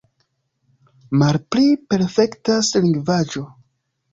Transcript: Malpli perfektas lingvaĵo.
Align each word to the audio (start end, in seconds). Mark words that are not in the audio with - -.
Malpli 1.23 1.67
perfektas 1.93 2.73
lingvaĵo. 2.87 3.49